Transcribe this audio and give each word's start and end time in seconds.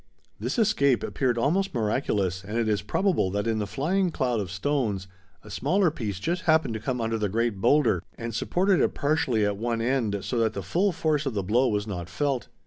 This 0.39 0.57
escape 0.57 1.03
appeared 1.03 1.37
almost 1.37 1.75
miraculous 1.75 2.43
and 2.43 2.57
it 2.57 2.67
is 2.67 2.81
probable 2.81 3.29
that 3.29 3.45
in 3.45 3.59
the 3.59 3.67
flying 3.67 4.09
cloud 4.09 4.39
of 4.39 4.49
stones 4.49 5.05
a 5.43 5.51
smaller 5.51 5.91
piece 5.91 6.19
just 6.19 6.45
happened 6.45 6.73
to 6.73 6.79
come 6.79 6.99
under 6.99 7.19
the 7.19 7.29
great 7.29 7.61
boulder 7.61 8.01
and 8.17 8.33
supported 8.33 8.79
it 8.79 8.95
partially 8.95 9.45
at 9.45 9.57
one 9.57 9.79
end 9.79 10.21
so 10.25 10.39
that 10.39 10.53
the 10.53 10.63
full 10.63 10.91
force 10.91 11.27
of 11.27 11.35
the 11.35 11.43
blow 11.43 11.67
was 11.67 11.85
not 11.85 12.09
felt. 12.09 12.47